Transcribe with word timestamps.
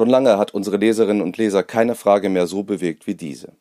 Schon 0.00 0.08
lange 0.08 0.38
hat 0.38 0.54
unsere 0.54 0.78
Leserinnen 0.78 1.20
und 1.20 1.36
Leser 1.36 1.62
keine 1.62 1.94
Frage 1.94 2.30
mehr 2.30 2.46
so 2.46 2.62
bewegt 2.62 3.06
wie 3.06 3.14
diese. 3.14 3.52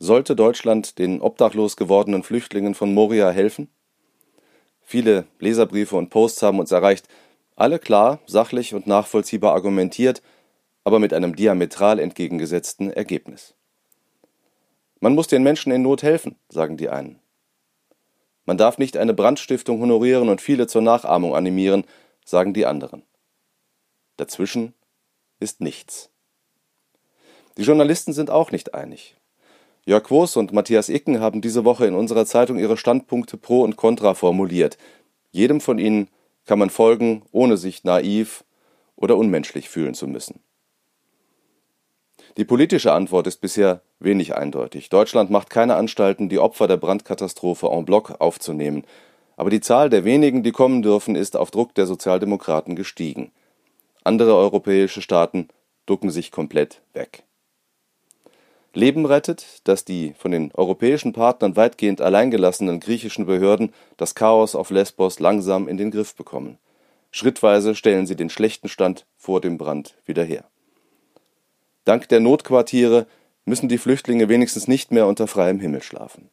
Sollte 0.00 0.34
Deutschland 0.34 0.98
den 0.98 1.20
obdachlos 1.20 1.76
gewordenen 1.76 2.24
Flüchtlingen 2.24 2.74
von 2.74 2.92
Moria 2.92 3.30
helfen? 3.30 3.70
Viele 4.80 5.24
Leserbriefe 5.38 5.94
und 5.94 6.10
Posts 6.10 6.42
haben 6.42 6.58
uns 6.58 6.72
erreicht, 6.72 7.06
alle 7.54 7.78
klar, 7.78 8.18
sachlich 8.26 8.74
und 8.74 8.88
nachvollziehbar 8.88 9.54
argumentiert, 9.54 10.20
aber 10.82 10.98
mit 10.98 11.14
einem 11.14 11.36
diametral 11.36 12.00
entgegengesetzten 12.00 12.92
Ergebnis. 12.92 13.54
Man 14.98 15.14
muss 15.14 15.28
den 15.28 15.44
Menschen 15.44 15.70
in 15.70 15.82
Not 15.82 16.02
helfen, 16.02 16.34
sagen 16.48 16.76
die 16.76 16.88
einen. 16.88 17.20
Man 18.46 18.58
darf 18.58 18.78
nicht 18.78 18.96
eine 18.96 19.14
Brandstiftung 19.14 19.80
honorieren 19.80 20.28
und 20.28 20.40
viele 20.40 20.66
zur 20.66 20.82
Nachahmung 20.82 21.36
animieren, 21.36 21.84
sagen 22.24 22.52
die 22.52 22.66
anderen. 22.66 23.04
Dazwischen 24.16 24.74
ist 25.42 25.60
nichts. 25.60 26.08
Die 27.58 27.62
Journalisten 27.62 28.14
sind 28.14 28.30
auch 28.30 28.50
nicht 28.50 28.72
einig. 28.72 29.16
Jörg 29.84 30.10
Woos 30.10 30.36
und 30.36 30.52
Matthias 30.52 30.88
Icken 30.88 31.20
haben 31.20 31.40
diese 31.40 31.64
Woche 31.64 31.86
in 31.86 31.94
unserer 31.94 32.24
Zeitung 32.24 32.58
ihre 32.58 32.76
Standpunkte 32.76 33.36
pro 33.36 33.62
und 33.62 33.76
contra 33.76 34.14
formuliert. 34.14 34.78
Jedem 35.32 35.60
von 35.60 35.78
ihnen 35.78 36.08
kann 36.46 36.58
man 36.58 36.70
folgen, 36.70 37.22
ohne 37.32 37.56
sich 37.56 37.84
naiv 37.84 38.44
oder 38.96 39.16
unmenschlich 39.16 39.68
fühlen 39.68 39.94
zu 39.94 40.06
müssen. 40.06 40.40
Die 42.36 42.44
politische 42.44 42.92
Antwort 42.92 43.26
ist 43.26 43.40
bisher 43.40 43.82
wenig 43.98 44.34
eindeutig. 44.34 44.88
Deutschland 44.88 45.30
macht 45.30 45.50
keine 45.50 45.74
Anstalten, 45.74 46.28
die 46.28 46.38
Opfer 46.38 46.66
der 46.68 46.78
Brandkatastrophe 46.78 47.66
en 47.66 47.84
bloc 47.84 48.20
aufzunehmen. 48.20 48.84
Aber 49.36 49.50
die 49.50 49.60
Zahl 49.60 49.90
der 49.90 50.04
wenigen, 50.04 50.42
die 50.42 50.52
kommen 50.52 50.82
dürfen, 50.82 51.16
ist 51.16 51.36
auf 51.36 51.50
Druck 51.50 51.74
der 51.74 51.86
Sozialdemokraten 51.86 52.76
gestiegen. 52.76 53.32
Andere 54.04 54.34
europäische 54.34 55.00
Staaten 55.02 55.48
ducken 55.86 56.10
sich 56.10 56.30
komplett 56.30 56.82
weg. 56.92 57.24
Leben 58.74 59.04
rettet, 59.04 59.60
dass 59.64 59.84
die 59.84 60.14
von 60.14 60.30
den 60.30 60.50
europäischen 60.54 61.12
Partnern 61.12 61.56
weitgehend 61.56 62.00
alleingelassenen 62.00 62.80
griechischen 62.80 63.26
Behörden 63.26 63.72
das 63.96 64.14
Chaos 64.14 64.54
auf 64.54 64.70
Lesbos 64.70 65.20
langsam 65.20 65.68
in 65.68 65.76
den 65.76 65.90
Griff 65.90 66.14
bekommen. 66.14 66.58
Schrittweise 67.10 67.74
stellen 67.74 68.06
sie 68.06 68.16
den 68.16 68.30
schlechten 68.30 68.68
Stand 68.68 69.06
vor 69.16 69.40
dem 69.40 69.58
Brand 69.58 69.98
wieder 70.06 70.24
her. 70.24 70.44
Dank 71.84 72.08
der 72.08 72.20
Notquartiere 72.20 73.06
müssen 73.44 73.68
die 73.68 73.78
Flüchtlinge 73.78 74.28
wenigstens 74.28 74.68
nicht 74.68 74.90
mehr 74.90 75.06
unter 75.06 75.26
freiem 75.26 75.60
Himmel 75.60 75.82
schlafen. 75.82 76.30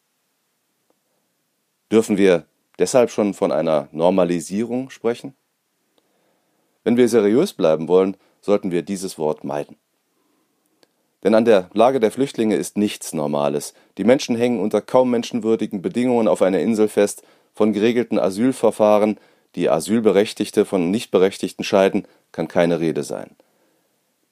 Dürfen 1.92 2.16
wir 2.16 2.46
deshalb 2.78 3.10
schon 3.10 3.34
von 3.34 3.52
einer 3.52 3.88
Normalisierung 3.92 4.90
sprechen? 4.90 5.34
Wenn 6.84 6.96
wir 6.96 7.08
seriös 7.08 7.52
bleiben 7.52 7.88
wollen, 7.88 8.16
sollten 8.40 8.70
wir 8.70 8.82
dieses 8.82 9.18
Wort 9.18 9.44
meiden. 9.44 9.76
Denn 11.22 11.34
an 11.34 11.44
der 11.44 11.68
Lage 11.74 12.00
der 12.00 12.10
Flüchtlinge 12.10 12.56
ist 12.56 12.78
nichts 12.78 13.12
Normales. 13.12 13.74
Die 13.98 14.04
Menschen 14.04 14.36
hängen 14.36 14.60
unter 14.60 14.80
kaum 14.80 15.10
menschenwürdigen 15.10 15.82
Bedingungen 15.82 16.28
auf 16.28 16.40
einer 16.40 16.60
Insel 16.60 16.88
fest, 16.88 17.22
von 17.52 17.72
geregelten 17.72 18.18
Asylverfahren, 18.18 19.18
die 19.54 19.68
Asylberechtigte 19.68 20.64
von 20.64 20.90
Nichtberechtigten 20.90 21.64
scheiden, 21.64 22.06
kann 22.32 22.48
keine 22.48 22.80
Rede 22.80 23.02
sein. 23.02 23.36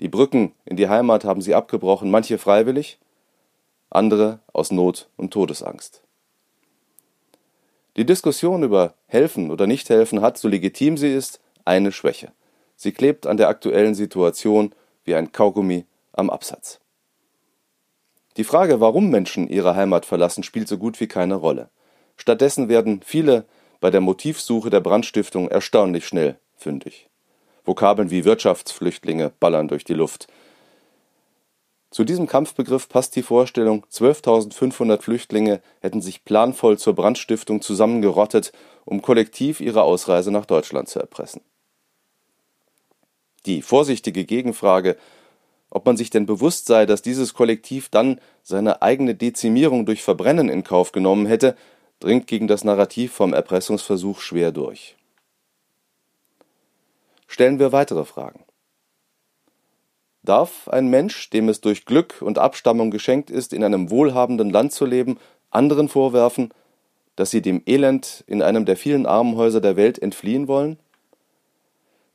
Die 0.01 0.09
Brücken 0.09 0.53
in 0.65 0.77
die 0.77 0.89
Heimat 0.89 1.25
haben 1.25 1.43
sie 1.43 1.55
abgebrochen, 1.55 2.11
manche 2.11 2.39
freiwillig, 2.39 2.99
andere 3.91 4.39
aus 4.53 4.71
Not 4.71 5.09
und 5.17 5.33
Todesangst. 5.33 6.03
Die 7.97 8.07
Diskussion 8.07 8.63
über 8.63 8.95
Helfen 9.07 9.51
oder 9.51 9.67
Nichthelfen 9.67 10.21
hat, 10.21 10.39
so 10.39 10.47
legitim 10.47 10.97
sie 10.97 11.13
ist, 11.13 11.41
eine 11.65 11.91
Schwäche. 11.91 12.33
Sie 12.81 12.93
klebt 12.93 13.27
an 13.27 13.37
der 13.37 13.49
aktuellen 13.49 13.97
Situation 13.97 14.73
wie 15.03 15.17
ein 15.17 15.33
Kaugummi 15.33 15.85
am 16.13 16.31
Absatz. 16.31 16.79
Die 18.37 18.45
Frage, 18.45 18.81
warum 18.81 19.11
Menschen 19.11 19.49
ihre 19.49 19.75
Heimat 19.75 20.07
verlassen, 20.07 20.45
spielt 20.45 20.69
so 20.69 20.79
gut 20.79 21.01
wie 21.01 21.09
keine 21.09 21.35
Rolle. 21.35 21.71
Stattdessen 22.17 22.69
werden 22.69 23.01
viele 23.05 23.47
bei 23.81 23.91
der 23.91 24.01
Motivsuche 24.01 24.71
der 24.71 24.79
Brandstiftung 24.79 25.49
erstaunlich 25.49 26.07
schnell 26.07 26.39
fündig. 26.55 27.11
Vokabeln 27.65 28.13
wie 28.13 28.25
Wirtschaftsflüchtlinge 28.25 29.33
ballern 29.41 29.67
durch 29.67 29.83
die 29.83 29.95
Luft. 29.95 30.29
Zu 31.91 32.05
diesem 32.05 32.29
Kampfbegriff 32.29 32.89
passt 32.89 33.17
die 33.17 33.23
Vorstellung, 33.23 33.87
12.500 33.91 35.03
Flüchtlinge 35.03 35.61
hätten 35.81 36.01
sich 36.01 36.25
planvoll 36.25 36.79
zur 36.79 36.95
Brandstiftung 36.95 37.61
zusammengerottet, 37.61 38.53
um 38.85 39.03
kollektiv 39.03 39.61
ihre 39.61 39.83
Ausreise 39.83 40.31
nach 40.31 40.47
Deutschland 40.47 40.89
zu 40.89 41.01
erpressen. 41.01 41.41
Die 43.49 43.63
vorsichtige 43.63 44.27
Gegenfrage, 44.27 44.99
ob 45.71 45.87
man 45.87 45.97
sich 45.97 46.11
denn 46.11 46.27
bewusst 46.27 46.67
sei, 46.67 46.85
dass 46.85 47.01
dieses 47.01 47.33
Kollektiv 47.33 47.89
dann 47.89 48.21
seine 48.43 48.83
eigene 48.83 49.15
Dezimierung 49.15 49.87
durch 49.87 50.03
Verbrennen 50.03 50.51
in 50.51 50.65
Kauf 50.65 50.93
genommen 50.93 51.25
hätte, 51.25 51.57
dringt 51.99 52.27
gegen 52.27 52.47
das 52.47 52.63
Narrativ 52.63 53.13
vom 53.13 53.33
Erpressungsversuch 53.33 54.21
schwer 54.21 54.53
durch. 54.53 54.97
Stellen 57.27 57.59
wir 57.59 57.73
weitere 57.73 58.05
Fragen. 58.05 58.45
Darf 60.23 60.69
ein 60.69 60.89
Mensch, 60.89 61.31
dem 61.31 61.49
es 61.49 61.63
durch 61.63 61.87
Glück 61.87 62.21
und 62.21 62.39
Abstammung 62.39 62.91
geschenkt 62.91 63.31
ist, 63.31 63.55
in 63.55 63.65
einem 63.65 63.91
wohlhabenden 63.91 64.51
Land 64.51 64.73
zu 64.73 64.85
leben, 64.85 65.19
anderen 65.51 65.89
vorwerfen, 65.89 66.51
dass 67.17 67.31
sie 67.31 67.41
dem 67.41 67.63
Elend 67.65 68.25
in 68.27 68.43
einem 68.43 68.67
der 68.67 68.77
vielen 68.77 69.07
Armenhäuser 69.07 69.63
der 69.63 69.77
Welt 69.77 69.99
entfliehen 69.99 70.49
wollen? 70.49 70.79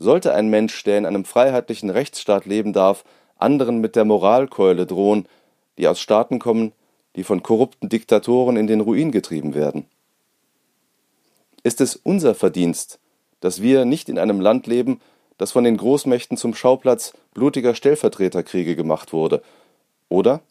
Sollte 0.03 0.33
ein 0.33 0.49
Mensch, 0.49 0.83
der 0.83 0.97
in 0.97 1.05
einem 1.05 1.23
freiheitlichen 1.23 1.89
Rechtsstaat 1.89 2.45
leben 2.45 2.73
darf, 2.73 3.05
anderen 3.37 3.79
mit 3.79 3.95
der 3.95 4.03
Moralkeule 4.03 4.85
drohen, 4.85 5.29
die 5.77 5.87
aus 5.87 6.01
Staaten 6.01 6.39
kommen, 6.39 6.73
die 7.15 7.23
von 7.23 7.41
korrupten 7.41 7.87
Diktatoren 7.87 8.57
in 8.57 8.67
den 8.67 8.81
Ruin 8.81 9.13
getrieben 9.13 9.53
werden? 9.53 9.85
Ist 11.63 11.79
es 11.79 11.95
unser 11.95 12.35
Verdienst, 12.35 12.99
dass 13.39 13.61
wir 13.61 13.85
nicht 13.85 14.09
in 14.09 14.19
einem 14.19 14.41
Land 14.41 14.67
leben, 14.67 14.99
das 15.37 15.53
von 15.53 15.63
den 15.63 15.77
Großmächten 15.77 16.35
zum 16.35 16.53
Schauplatz 16.53 17.13
blutiger 17.33 17.73
Stellvertreterkriege 17.73 18.75
gemacht 18.75 19.13
wurde? 19.13 19.41
Oder 20.09 20.41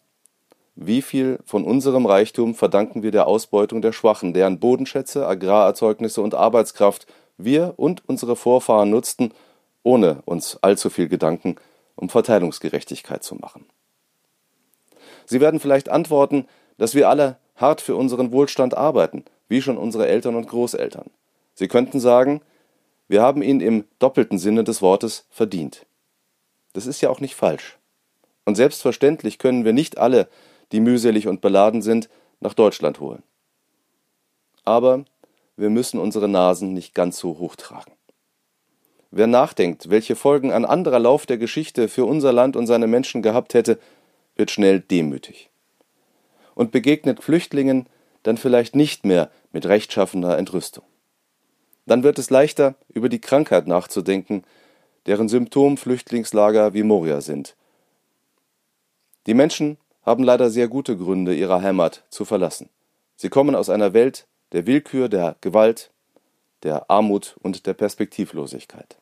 wie 0.75 1.03
viel 1.03 1.37
von 1.45 1.63
unserem 1.63 2.07
Reichtum 2.07 2.55
verdanken 2.55 3.03
wir 3.03 3.11
der 3.11 3.27
Ausbeutung 3.27 3.83
der 3.83 3.91
Schwachen, 3.91 4.33
deren 4.33 4.59
Bodenschätze, 4.59 5.27
Agrarerzeugnisse 5.27 6.23
und 6.23 6.33
Arbeitskraft 6.33 7.05
wir 7.37 7.73
und 7.77 8.03
unsere 8.07 8.35
Vorfahren 8.35 8.89
nutzten, 8.89 9.33
ohne 9.83 10.21
uns 10.25 10.57
allzu 10.61 10.89
viel 10.89 11.07
Gedanken 11.07 11.55
um 11.95 12.09
Verteilungsgerechtigkeit 12.09 13.23
zu 13.23 13.35
machen? 13.35 13.65
Sie 15.25 15.41
werden 15.41 15.59
vielleicht 15.59 15.89
antworten, 15.89 16.47
dass 16.77 16.95
wir 16.95 17.09
alle 17.09 17.37
hart 17.55 17.81
für 17.81 17.95
unseren 17.95 18.31
Wohlstand 18.31 18.75
arbeiten, 18.75 19.25
wie 19.47 19.61
schon 19.61 19.77
unsere 19.77 20.07
Eltern 20.07 20.35
und 20.35 20.47
Großeltern. 20.47 21.09
Sie 21.53 21.67
könnten 21.67 21.99
sagen, 21.99 22.41
wir 23.07 23.21
haben 23.21 23.41
ihn 23.41 23.59
im 23.59 23.85
doppelten 23.99 24.39
Sinne 24.39 24.63
des 24.63 24.81
Wortes 24.81 25.25
verdient. 25.29 25.85
Das 26.73 26.87
ist 26.87 27.01
ja 27.01 27.09
auch 27.09 27.19
nicht 27.19 27.35
falsch. 27.35 27.77
Und 28.45 28.55
selbstverständlich 28.55 29.37
können 29.37 29.65
wir 29.65 29.73
nicht 29.73 29.97
alle, 29.97 30.27
die 30.71 30.79
mühselig 30.79 31.27
und 31.27 31.41
beladen 31.41 31.81
sind, 31.81 32.09
nach 32.39 32.53
Deutschland 32.53 32.99
holen. 32.99 33.23
Aber 34.65 35.05
wir 35.57 35.69
müssen 35.69 35.99
unsere 35.99 36.27
Nasen 36.27 36.73
nicht 36.73 36.93
ganz 36.93 37.17
so 37.17 37.37
hoch 37.39 37.55
tragen. 37.55 37.93
Wer 39.11 39.27
nachdenkt, 39.27 39.89
welche 39.89 40.15
Folgen 40.15 40.51
ein 40.51 40.65
anderer 40.65 40.99
Lauf 40.99 41.25
der 41.25 41.37
Geschichte 41.37 41.87
für 41.87 42.05
unser 42.05 42.33
Land 42.33 42.55
und 42.55 42.65
seine 42.65 42.87
Menschen 42.87 43.21
gehabt 43.21 43.53
hätte, 43.53 43.79
wird 44.35 44.49
schnell 44.49 44.79
demütig 44.79 45.51
und 46.55 46.71
begegnet 46.71 47.23
Flüchtlingen 47.23 47.87
dann 48.23 48.37
vielleicht 48.37 48.75
nicht 48.75 49.05
mehr 49.05 49.29
mit 49.51 49.65
rechtschaffener 49.65 50.37
Entrüstung. 50.37 50.83
Dann 51.85 52.03
wird 52.03 52.17
es 52.17 52.29
leichter, 52.29 52.75
über 52.89 53.09
die 53.09 53.19
Krankheit 53.19 53.67
nachzudenken, 53.67 54.43
deren 55.05 55.27
Symptom 55.27 55.77
Flüchtlingslager 55.77 56.73
wie 56.73 56.83
Moria 56.83 57.21
sind. 57.21 57.55
Die 59.27 59.33
Menschen 59.33 59.77
haben 60.01 60.23
leider 60.23 60.49
sehr 60.49 60.67
gute 60.67 60.97
Gründe, 60.97 61.35
ihre 61.35 61.61
Heimat 61.61 62.03
zu 62.09 62.25
verlassen. 62.25 62.69
Sie 63.15 63.29
kommen 63.29 63.55
aus 63.55 63.69
einer 63.69 63.93
Welt 63.93 64.27
der 64.53 64.65
Willkür, 64.67 65.09
der 65.09 65.35
Gewalt, 65.41 65.91
der 66.61 66.89
Armut 66.89 67.35
und 67.41 67.65
der 67.65 67.73
Perspektivlosigkeit. 67.73 68.97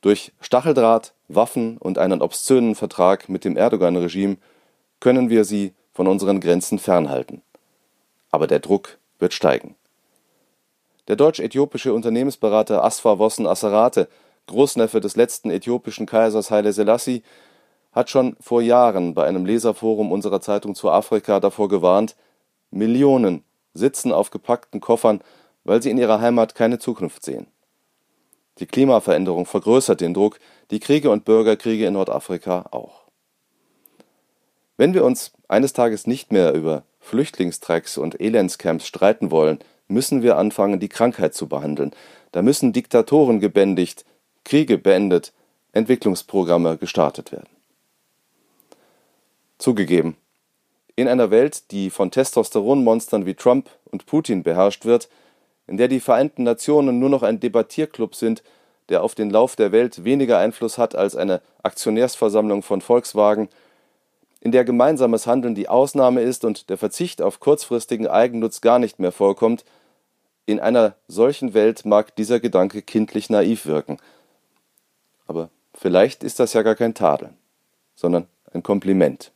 Durch 0.00 0.32
Stacheldraht, 0.40 1.14
Waffen 1.28 1.78
und 1.78 1.96
einen 1.96 2.20
obszönen 2.20 2.74
Vertrag 2.74 3.28
mit 3.30 3.44
dem 3.44 3.56
Erdogan-Regime 3.56 4.36
können 5.00 5.30
wir 5.30 5.44
sie 5.44 5.72
von 5.94 6.06
unseren 6.06 6.40
Grenzen 6.40 6.78
fernhalten. 6.78 7.40
Aber 8.30 8.46
der 8.46 8.58
Druck 8.58 8.98
wird 9.18 9.32
steigen. 9.32 9.76
Der 11.08 11.16
deutsch-äthiopische 11.16 11.94
Unternehmensberater 11.94 12.84
Asfa 12.84 13.18
Wossen 13.18 13.46
Asserate, 13.46 14.08
Großneffe 14.46 15.00
des 15.00 15.16
letzten 15.16 15.50
äthiopischen 15.50 16.06
Kaisers 16.06 16.50
Haile 16.50 16.72
Selassie, 16.72 17.22
hat 17.92 18.10
schon 18.10 18.36
vor 18.40 18.60
Jahren 18.60 19.14
bei 19.14 19.24
einem 19.24 19.46
Leserforum 19.46 20.10
unserer 20.10 20.40
Zeitung 20.40 20.74
zu 20.74 20.90
Afrika 20.90 21.40
davor 21.40 21.68
gewarnt, 21.68 22.16
Millionen 22.70 23.44
sitzen 23.74 24.12
auf 24.12 24.30
gepackten 24.30 24.80
Koffern, 24.80 25.20
weil 25.64 25.82
sie 25.82 25.90
in 25.90 25.98
ihrer 25.98 26.20
Heimat 26.20 26.54
keine 26.54 26.78
Zukunft 26.78 27.24
sehen. 27.24 27.46
Die 28.58 28.66
Klimaveränderung 28.66 29.46
vergrößert 29.46 30.00
den 30.00 30.14
Druck, 30.14 30.38
die 30.70 30.80
Kriege 30.80 31.10
und 31.10 31.24
Bürgerkriege 31.24 31.86
in 31.86 31.94
Nordafrika 31.94 32.66
auch. 32.70 33.02
Wenn 34.76 34.94
wir 34.94 35.04
uns 35.04 35.32
eines 35.48 35.72
Tages 35.72 36.06
nicht 36.06 36.32
mehr 36.32 36.54
über 36.54 36.84
Flüchtlingstrecks 37.00 37.98
und 37.98 38.20
Elendscamps 38.20 38.86
streiten 38.86 39.30
wollen, 39.30 39.58
müssen 39.88 40.22
wir 40.22 40.36
anfangen, 40.36 40.80
die 40.80 40.88
Krankheit 40.88 41.34
zu 41.34 41.48
behandeln. 41.48 41.92
Da 42.32 42.42
müssen 42.42 42.72
Diktatoren 42.72 43.40
gebändigt, 43.40 44.04
Kriege 44.44 44.78
beendet, 44.78 45.32
Entwicklungsprogramme 45.72 46.78
gestartet 46.78 47.32
werden. 47.32 47.48
Zugegeben, 49.58 50.16
in 50.96 51.08
einer 51.08 51.30
Welt, 51.30 51.70
die 51.70 51.90
von 51.90 52.10
Testosteronmonstern 52.10 53.26
wie 53.26 53.34
Trump 53.34 53.68
und 53.90 54.06
Putin 54.06 54.42
beherrscht 54.42 54.84
wird, 54.84 55.08
in 55.66 55.76
der 55.76 55.88
die 55.88 56.00
Vereinten 56.00 56.42
Nationen 56.42 56.98
nur 56.98 57.08
noch 57.08 57.22
ein 57.22 57.40
Debattierclub 57.40 58.14
sind, 58.14 58.42
der 58.88 59.02
auf 59.02 59.14
den 59.14 59.30
Lauf 59.30 59.56
der 59.56 59.72
Welt 59.72 60.04
weniger 60.04 60.38
Einfluss 60.38 60.78
hat 60.78 60.94
als 60.94 61.16
eine 61.16 61.40
Aktionärsversammlung 61.62 62.62
von 62.62 62.80
Volkswagen, 62.80 63.48
in 64.40 64.52
der 64.52 64.64
gemeinsames 64.64 65.26
Handeln 65.26 65.54
die 65.54 65.70
Ausnahme 65.70 66.20
ist 66.20 66.44
und 66.44 66.68
der 66.68 66.76
Verzicht 66.76 67.22
auf 67.22 67.40
kurzfristigen 67.40 68.06
Eigennutz 68.06 68.60
gar 68.60 68.78
nicht 68.78 68.98
mehr 68.98 69.12
vorkommt, 69.12 69.64
in 70.44 70.60
einer 70.60 70.94
solchen 71.08 71.54
Welt 71.54 71.86
mag 71.86 72.14
dieser 72.16 72.40
Gedanke 72.40 72.82
kindlich 72.82 73.30
naiv 73.30 73.64
wirken. 73.64 73.96
Aber 75.26 75.48
vielleicht 75.72 76.22
ist 76.22 76.38
das 76.38 76.52
ja 76.52 76.60
gar 76.60 76.74
kein 76.74 76.92
Tadel, 76.92 77.30
sondern 77.96 78.26
ein 78.52 78.62
Kompliment. 78.62 79.32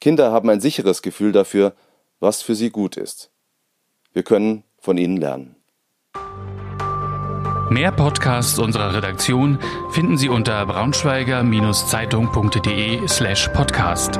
Kinder 0.00 0.32
haben 0.32 0.50
ein 0.50 0.60
sicheres 0.60 1.02
Gefühl 1.02 1.32
dafür, 1.32 1.74
was 2.20 2.42
für 2.42 2.54
sie 2.54 2.70
gut 2.70 2.96
ist. 2.96 3.32
Wir 4.12 4.22
können 4.22 4.62
von 4.78 4.96
ihnen 4.96 5.16
lernen. 5.16 5.56
Mehr 7.70 7.92
Podcasts 7.92 8.58
unserer 8.58 8.94
Redaktion 8.94 9.58
finden 9.90 10.16
Sie 10.16 10.30
unter 10.30 10.64
braunschweiger-zeitung.de 10.64 13.06
slash 13.06 13.48
podcast. 13.48 14.18